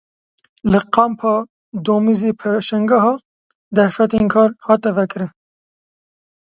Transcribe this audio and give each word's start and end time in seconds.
Li 0.71 0.79
Kampa 0.95 1.33
Domîzê 1.85 2.31
pêşangeha 2.39 3.13
derfetên 3.75 4.25
kar 4.33 4.49
hate 4.67 4.91
vekirin. 4.97 5.31